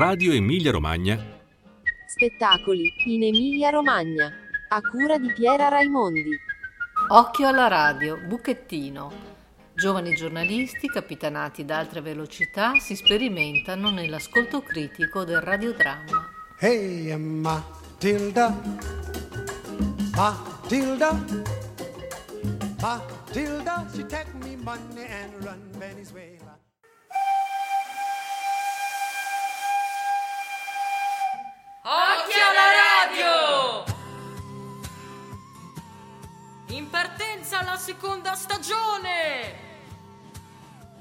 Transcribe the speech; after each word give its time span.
Radio 0.00 0.32
Emilia 0.32 0.72
Romagna. 0.72 1.22
Spettacoli 2.06 2.90
in 3.04 3.22
Emilia 3.22 3.68
Romagna. 3.68 4.32
A 4.68 4.80
cura 4.80 5.18
di 5.18 5.30
Piera 5.30 5.68
Raimondi. 5.68 6.38
Occhio 7.08 7.46
alla 7.46 7.68
radio, 7.68 8.16
Buchettino. 8.16 9.12
Giovani 9.74 10.14
giornalisti, 10.14 10.86
capitanati 10.86 11.66
da 11.66 11.76
altre 11.76 12.00
velocità, 12.00 12.78
si 12.78 12.96
sperimentano 12.96 13.90
nell'ascolto 13.90 14.62
critico 14.62 15.24
del 15.24 15.42
radiodramma. 15.42 16.30
Hey, 16.58 17.14
Matilda, 17.18 18.58
Matilda, 20.16 21.24
Matilda, 22.80 23.86
she 23.92 24.06
take 24.06 24.32
me 24.42 24.56
money 24.56 25.04
and 25.04 25.44
run 25.44 25.60
Venezuela. 25.76 26.59
Partenza 37.60 37.64
la 37.64 37.76
seconda 37.76 38.34
stagione! 38.34 39.68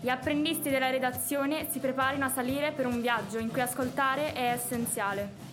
Gli 0.01 0.09
apprendisti 0.09 0.69
della 0.69 0.89
redazione 0.89 1.69
si 1.71 1.79
preparino 1.79 2.25
a 2.25 2.29
salire 2.29 2.71
per 2.71 2.85
un 2.85 3.01
viaggio 3.01 3.37
in 3.37 3.49
cui 3.49 3.61
ascoltare 3.61 4.33
è 4.33 4.51
essenziale. 4.51 5.47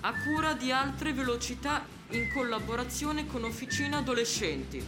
A 0.00 0.12
cura 0.22 0.52
di 0.54 0.70
altre 0.70 1.12
velocità 1.12 1.84
in 2.10 2.30
collaborazione 2.32 3.26
con 3.26 3.44
Officina 3.44 3.98
Adolescenti. 3.98 4.84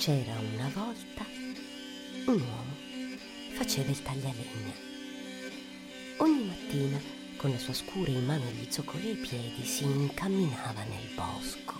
C'era 0.00 0.32
una 0.54 0.70
volta 0.72 1.26
un 2.24 2.40
uomo 2.40 2.74
faceva 3.52 3.90
il 3.90 4.00
taglialegna. 4.00 4.72
Ogni 6.20 6.46
mattina, 6.46 6.98
con 7.36 7.50
la 7.50 7.58
sua 7.58 7.74
scura 7.74 8.10
in 8.10 8.24
mano 8.24 8.48
e 8.48 8.52
gli 8.52 8.66
zoccoli 8.70 9.10
ai 9.10 9.16
piedi, 9.16 9.62
si 9.62 9.84
incamminava 9.84 10.84
nel 10.84 11.04
bosco. 11.14 11.74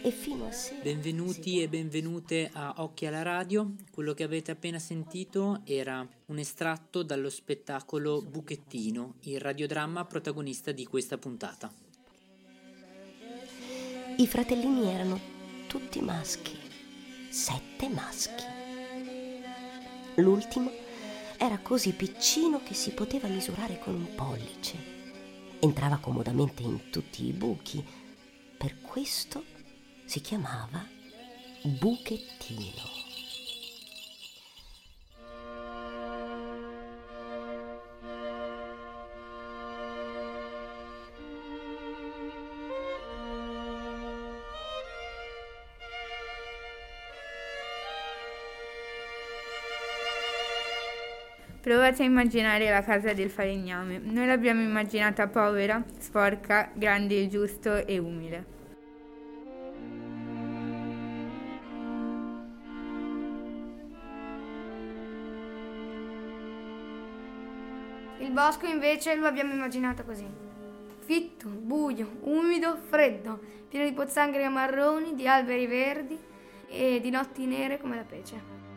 E 0.00 0.10
fino 0.10 0.46
a 0.46 0.52
sera... 0.52 0.80
Benvenuti 0.80 1.60
e 1.60 1.68
benvenute 1.68 2.48
a 2.50 2.76
Occhi 2.78 3.04
alla 3.04 3.20
Radio. 3.20 3.74
Quello 3.90 4.14
che 4.14 4.22
avete 4.22 4.52
appena 4.52 4.78
sentito 4.78 5.60
era 5.64 6.08
un 6.28 6.38
estratto 6.38 7.02
dallo 7.02 7.28
spettacolo 7.28 8.22
Buchettino, 8.22 9.16
il 9.24 9.38
radiodramma 9.38 10.06
protagonista 10.06 10.72
di 10.72 10.86
questa 10.86 11.18
puntata. 11.18 11.70
I 14.16 14.26
fratellini 14.26 14.88
erano 14.88 15.20
tutti 15.66 16.00
maschi, 16.00 16.67
sette 17.28 17.88
maschi. 17.88 18.44
L'ultimo 20.16 20.70
era 21.36 21.58
così 21.58 21.92
piccino 21.92 22.62
che 22.62 22.74
si 22.74 22.90
poteva 22.92 23.28
misurare 23.28 23.78
con 23.78 23.94
un 23.94 24.14
pollice. 24.14 24.96
Entrava 25.60 25.98
comodamente 25.98 26.62
in 26.62 26.90
tutti 26.90 27.26
i 27.26 27.32
buchi. 27.32 27.84
Per 28.56 28.80
questo 28.80 29.44
si 30.04 30.20
chiamava 30.20 30.84
Buchettino. 31.62 33.07
Provate 51.68 52.02
a 52.02 52.06
immaginare 52.06 52.70
la 52.70 52.82
casa 52.82 53.12
del 53.12 53.28
falegname. 53.28 53.98
Noi 53.98 54.24
l'abbiamo 54.24 54.62
immaginata 54.62 55.28
povera, 55.28 55.84
sporca, 55.98 56.70
grande 56.72 57.20
e 57.20 57.28
giusto 57.28 57.86
e 57.86 57.98
umile. 57.98 58.46
Il 68.20 68.30
bosco 68.30 68.64
invece 68.64 69.14
lo 69.16 69.26
abbiamo 69.26 69.52
immaginato 69.52 70.04
così. 70.04 70.26
Fitto, 71.00 71.48
buio, 71.50 72.16
umido, 72.22 72.78
freddo, 72.88 73.38
pieno 73.68 73.84
di 73.84 73.92
pozzanghere 73.92 74.48
marroni, 74.48 75.14
di 75.14 75.28
alberi 75.28 75.66
verdi 75.66 76.18
e 76.66 76.98
di 77.02 77.10
notti 77.10 77.44
nere 77.44 77.76
come 77.76 77.96
la 77.96 78.04
pece. 78.04 78.67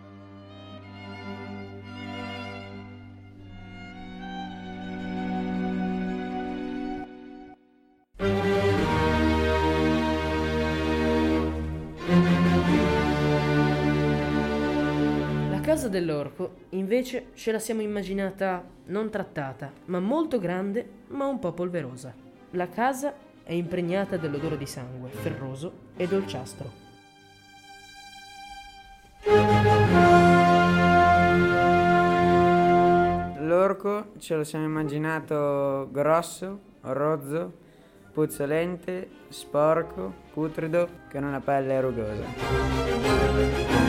Casa 15.72 15.88
dell'orco, 15.88 16.56
invece, 16.72 17.28
ce 17.34 17.54
la 17.54 17.58
siamo 17.58 17.80
immaginata 17.80 18.62
non 18.88 19.10
trattata, 19.10 19.72
ma 19.86 20.02
molto 20.02 20.38
grande, 20.38 20.86
ma 21.08 21.28
un 21.28 21.40
po' 21.40 21.54
polverosa. 21.54 22.14
La 22.50 22.68
casa 22.68 23.14
è 23.42 23.54
impregnata 23.54 24.18
dell'odore 24.18 24.58
di 24.58 24.66
sangue, 24.66 25.12
ferroso 25.12 25.72
e 25.96 26.10
dolciastro. 26.10 26.70
L'orco 33.40 34.12
ce 34.18 34.36
lo 34.36 34.44
siamo 34.44 34.66
immaginato 34.66 35.88
grosso, 35.90 36.60
rozzo, 36.82 37.54
puzzolente, 38.12 39.10
sporco, 39.30 40.16
putrido, 40.34 40.90
con 41.10 41.24
una 41.24 41.40
pelle 41.40 41.80
rugosa. 41.80 43.81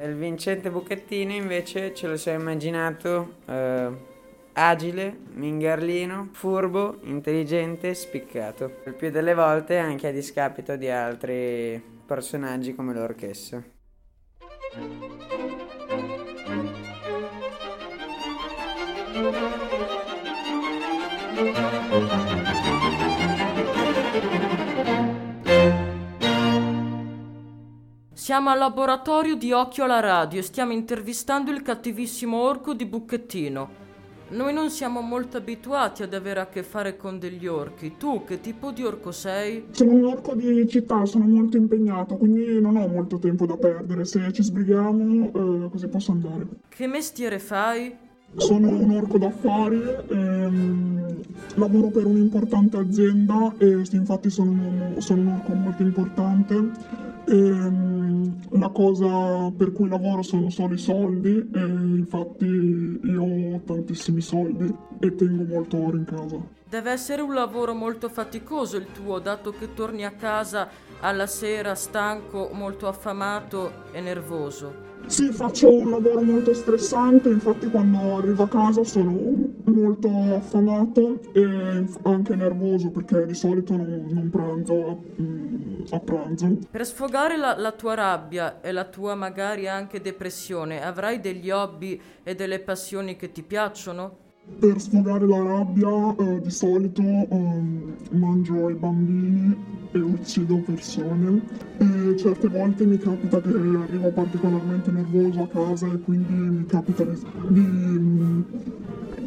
Il 0.00 0.14
vincente 0.14 0.70
Buchettino 0.70 1.32
invece 1.32 1.94
ce 1.94 2.06
lo 2.06 2.16
siamo 2.16 2.40
immaginato 2.40 3.34
eh, 3.46 3.90
agile, 4.52 5.18
mingarlino, 5.34 6.30
furbo, 6.32 6.98
intelligente, 7.02 7.94
spiccato. 7.94 8.80
Il 8.86 8.94
più 8.94 9.10
delle 9.10 9.34
volte 9.34 9.78
anche 9.78 10.08
a 10.08 10.12
discapito 10.12 10.76
di 10.76 10.88
altri 10.88 11.82
personaggi 12.06 12.74
come 12.74 12.94
l'orchessa. 12.94 13.62
Siamo 28.12 28.50
al 28.50 28.58
laboratorio 28.58 29.36
di 29.36 29.52
Occhio 29.52 29.84
alla 29.84 30.00
Radio 30.00 30.40
e 30.40 30.42
stiamo 30.42 30.72
intervistando 30.72 31.52
il 31.52 31.62
cattivissimo 31.62 32.36
orco 32.36 32.74
di 32.74 32.86
Bucchettino. 32.86 33.86
Noi 34.30 34.52
non 34.52 34.70
siamo 34.70 35.00
molto 35.00 35.36
abituati 35.36 36.02
ad 36.02 36.12
avere 36.12 36.40
a 36.40 36.48
che 36.48 36.64
fare 36.64 36.96
con 36.96 37.20
degli 37.20 37.46
orchi. 37.46 37.96
Tu 37.96 38.24
che 38.24 38.40
tipo 38.40 38.72
di 38.72 38.82
orco 38.82 39.12
sei? 39.12 39.66
Sono 39.70 39.92
un 39.92 40.06
orco 40.06 40.34
di 40.34 40.66
città, 40.68 41.06
sono 41.06 41.24
molto 41.24 41.56
impegnato, 41.56 42.16
quindi 42.16 42.60
non 42.60 42.76
ho 42.76 42.88
molto 42.88 43.20
tempo 43.20 43.46
da 43.46 43.56
perdere. 43.56 44.04
Se 44.04 44.32
ci 44.32 44.42
sbrighiamo, 44.42 45.66
eh, 45.66 45.70
così 45.70 45.86
posso 45.86 46.10
andare. 46.10 46.48
Che 46.68 46.86
mestiere 46.88 47.38
fai? 47.38 48.06
Sono 48.36 48.68
un 48.68 48.90
orco 48.90 49.18
d'affari, 49.18 49.82
ehm, 50.10 51.16
lavoro 51.54 51.88
per 51.88 52.06
un'importante 52.06 52.76
azienda 52.76 53.54
e 53.58 53.82
infatti 53.90 54.30
sono 54.30 54.50
un, 54.50 54.94
sono 54.98 55.22
un 55.22 55.28
orco 55.28 55.54
molto 55.54 55.82
importante. 55.82 56.70
Ehm, 57.26 58.38
la 58.50 58.68
cosa 58.68 59.50
per 59.56 59.72
cui 59.72 59.88
lavoro 59.88 60.22
sono 60.22 60.50
solo 60.50 60.74
i 60.74 60.78
soldi 60.78 61.50
e 61.52 61.60
infatti 61.60 62.44
io 63.02 63.22
ho 63.22 63.60
tantissimi 63.64 64.20
soldi 64.20 64.72
e 65.00 65.14
tengo 65.14 65.44
molto 65.44 65.76
oro 65.76 65.96
in 65.96 66.04
casa. 66.04 66.36
Deve 66.68 66.90
essere 66.90 67.22
un 67.22 67.34
lavoro 67.34 67.74
molto 67.74 68.08
faticoso 68.08 68.76
il 68.76 68.86
tuo, 68.92 69.18
dato 69.18 69.52
che 69.52 69.74
torni 69.74 70.04
a 70.04 70.12
casa 70.12 70.68
alla 71.00 71.26
sera 71.26 71.74
stanco, 71.74 72.50
molto 72.52 72.88
affamato 72.88 73.84
e 73.92 74.00
nervoso. 74.00 74.87
Sì, 75.08 75.32
faccio 75.32 75.72
un 75.72 75.88
lavoro 75.88 76.20
molto 76.20 76.52
stressante, 76.52 77.30
infatti 77.30 77.68
quando 77.70 78.16
arrivo 78.16 78.42
a 78.42 78.48
casa 78.48 78.84
sono 78.84 79.18
molto 79.64 80.08
affamato 80.08 81.20
e 81.32 81.86
anche 82.02 82.36
nervoso 82.36 82.90
perché 82.90 83.24
di 83.24 83.34
solito 83.34 83.74
non, 83.74 84.06
non 84.10 84.28
pranzo 84.28 85.02
mm, 85.20 85.84
a 85.90 85.98
pranzo. 86.00 86.58
Per 86.70 86.86
sfogare 86.86 87.38
la, 87.38 87.56
la 87.56 87.72
tua 87.72 87.94
rabbia 87.94 88.60
e 88.60 88.70
la 88.70 88.84
tua 88.84 89.14
magari 89.14 89.66
anche 89.66 90.02
depressione, 90.02 90.84
avrai 90.84 91.20
degli 91.20 91.50
hobby 91.50 91.98
e 92.22 92.34
delle 92.34 92.60
passioni 92.60 93.16
che 93.16 93.32
ti 93.32 93.42
piacciono? 93.42 94.27
Per 94.58 94.80
sfogare 94.80 95.26
la 95.26 95.42
rabbia 95.42 96.16
eh, 96.16 96.40
di 96.40 96.50
solito 96.50 97.00
ehm, 97.00 97.96
mangio 98.10 98.68
i 98.70 98.74
bambini 98.74 99.56
e 99.92 99.98
uccido 100.00 100.56
persone 100.58 101.40
e 101.78 102.16
certe 102.16 102.48
volte 102.48 102.84
mi 102.84 102.98
capita 102.98 103.40
che 103.40 103.48
arrivo 103.48 104.10
particolarmente 104.10 104.90
nervoso 104.90 105.42
a 105.42 105.48
casa 105.48 105.86
e 105.86 105.98
quindi 106.00 106.32
mi 106.32 106.66
capita 106.66 107.04
di, 107.04 107.18
di, 107.48 108.44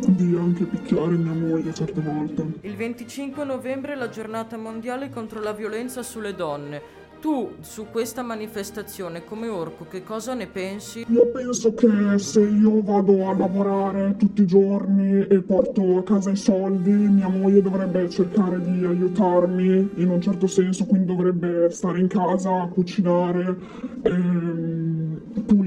di 0.07 0.35
anche 0.35 0.65
picchiare 0.65 1.15
mia 1.15 1.33
moglie 1.33 1.73
certe 1.73 2.01
volte. 2.01 2.45
Il 2.61 2.75
25 2.75 3.43
novembre 3.45 3.93
è 3.93 3.95
la 3.95 4.09
giornata 4.09 4.57
mondiale 4.57 5.09
contro 5.09 5.39
la 5.39 5.53
violenza 5.53 6.03
sulle 6.03 6.35
donne. 6.35 7.00
Tu 7.21 7.51
su 7.59 7.85
questa 7.91 8.23
manifestazione 8.23 9.23
come 9.23 9.47
orco 9.47 9.85
che 9.87 10.03
cosa 10.03 10.33
ne 10.33 10.47
pensi? 10.47 11.05
Io 11.07 11.27
penso 11.27 11.71
che 11.75 12.17
se 12.17 12.41
io 12.41 12.81
vado 12.81 13.29
a 13.29 13.37
lavorare 13.37 14.15
tutti 14.17 14.41
i 14.41 14.47
giorni 14.47 15.27
e 15.27 15.39
porto 15.43 15.99
a 15.99 16.03
casa 16.03 16.31
i 16.31 16.35
soldi, 16.35 16.89
mia 16.89 17.27
moglie 17.27 17.61
dovrebbe 17.61 18.09
cercare 18.09 18.59
di 18.59 18.83
aiutarmi 18.83 19.91
in 19.97 20.09
un 20.09 20.19
certo 20.19 20.47
senso, 20.47 20.85
quindi 20.85 21.05
dovrebbe 21.05 21.69
stare 21.69 21.99
in 21.99 22.07
casa 22.07 22.63
a 22.63 22.67
cucinare, 22.67 23.55
ehm, 24.01 24.80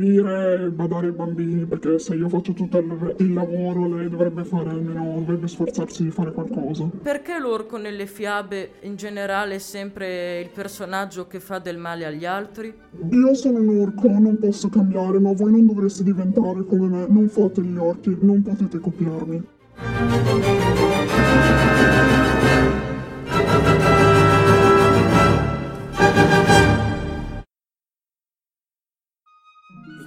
pulire 0.05 0.65
e 0.65 0.71
badare 0.71 1.06
ai 1.06 1.12
bambini, 1.12 1.65
perché 1.65 1.99
se 1.99 2.15
io 2.15 2.29
faccio 2.29 2.53
tutto 2.53 2.79
il, 2.79 3.15
il 3.19 3.33
lavoro 3.33 3.89
lei 3.89 4.09
dovrebbe 4.09 4.45
fare 4.45 4.71
almeno, 4.71 5.15
dovrebbe 5.19 5.49
sforzarsi 5.49 6.05
di 6.05 6.11
fare 6.11 6.33
qualcosa. 6.33 6.89
Perché 7.03 7.39
l'orco 7.39 7.79
nelle 7.79 8.06
fiabe 8.06 8.73
in 8.83 8.97
generale 8.97 9.56
è 9.56 9.59
sempre 9.59 10.41
il 10.41 10.51
personaggio 10.51 11.27
che 11.27 11.41
fa 11.41 11.59
del 11.59 11.79
male 11.79 12.05
agli 12.05 12.27
altri? 12.27 12.73
Io 13.11 13.35
sono 13.35 13.59
un 13.59 13.81
orco, 13.81 14.09
non 14.09 14.39
posso 14.39 14.69
cambiare, 14.69 15.19
ma 15.19 15.33
voi 15.33 15.53
non 15.53 15.67
dovreste 15.67 16.03
diventare 16.03 16.65
come 16.67 16.87
me. 16.89 17.06
Non 17.09 17.29
fate 17.29 17.62
gli 17.62 17.77
orchi, 17.77 18.17
non 18.21 18.43
potete 18.43 18.79
copiarmi. 18.79 20.64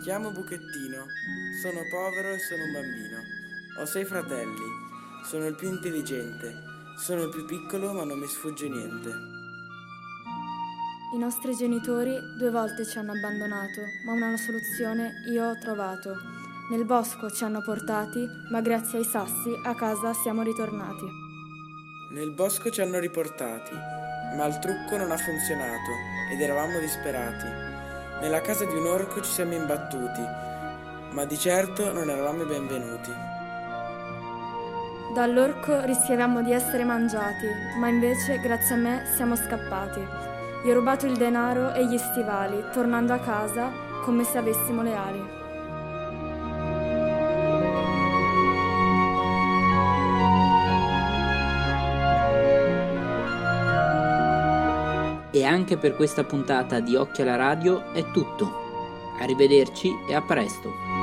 Chiamo 0.07 0.31
Buchettino, 0.31 1.04
sono 1.62 1.81
povero 1.89 2.30
e 2.30 2.39
sono 2.39 2.63
un 2.63 2.71
bambino. 2.71 3.18
Ho 3.77 3.86
sei 3.86 4.06
fratelli, 4.06 4.63
sono 5.25 5.48
il 5.48 5.56
più 5.56 5.68
intelligente, 5.68 6.56
sono 6.98 7.24
il 7.24 7.30
più 7.30 7.44
piccolo 7.44 7.92
ma 7.92 8.06
non 8.06 8.18
mi 8.18 8.25
sfugge 8.25 8.69
niente. 8.69 9.09
I 11.13 11.18
nostri 11.18 11.54
genitori 11.57 12.18
due 12.38 12.50
volte 12.51 12.86
ci 12.86 12.98
hanno 12.98 13.12
abbandonato, 13.12 13.81
ma 14.06 14.13
una 14.13 14.38
soluzione 14.38 15.12
io 15.30 15.50
ho 15.50 15.57
trovato. 15.59 16.15
Nel 16.71 16.86
bosco 16.86 17.30
ci 17.30 17.44
hanno 17.44 17.62
portati, 17.62 18.25
ma 18.50 18.62
grazie 18.62 19.00
ai 19.00 19.06
sassi 19.06 19.51
a 19.65 19.75
casa 19.75 20.13
siamo 20.13 20.42
ritornati. 20.42 21.06
Nel 22.13 22.31
bosco 22.31 22.69
ci 22.71 22.80
hanno 22.80 23.00
riportati, 23.00 23.74
ma 24.38 24.45
il 24.45 24.57
trucco 24.59 24.95
non 24.95 25.12
ha 25.12 25.18
funzionato 25.18 25.92
ed 26.31 26.39
eravamo 26.39 26.80
disperati. 26.80 27.76
Nella 28.19 28.41
casa 28.41 28.65
di 28.65 28.75
un 28.75 28.87
orco 28.87 29.21
ci 29.21 29.29
siamo 29.29 29.53
imbattuti, 29.53 30.21
ma 31.11 31.25
di 31.25 31.37
certo 31.37 31.93
non 31.93 32.09
eravamo 32.09 32.41
i 32.41 32.45
benvenuti. 32.47 33.11
Dall'orco 35.13 35.81
rischiavamo 35.85 36.41
di 36.41 36.51
essere 36.51 36.83
mangiati, 36.83 37.47
ma 37.79 37.87
invece 37.89 38.39
grazie 38.39 38.73
a 38.73 38.79
me 38.79 39.03
siamo 39.15 39.35
scappati. 39.35 40.01
Gli 40.63 40.69
ho 40.69 40.73
rubato 40.73 41.05
il 41.05 41.15
denaro 41.15 41.73
e 41.73 41.85
gli 41.85 41.97
stivali, 41.97 42.63
tornando 42.73 43.13
a 43.13 43.19
casa 43.19 43.71
come 44.03 44.23
se 44.23 44.39
avessimo 44.39 44.81
le 44.81 44.95
ali. 44.95 45.36
E 55.37 55.43
anche 55.43 55.77
per 55.77 55.95
questa 55.95 56.23
puntata 56.23 56.79
di 56.79 56.95
Occhio 56.95 57.21
alla 57.21 57.35
Radio 57.35 57.93
è 57.93 58.09
tutto. 58.09 58.51
Arrivederci 59.19 59.91
e 60.09 60.15
a 60.15 60.21
presto. 60.23 60.96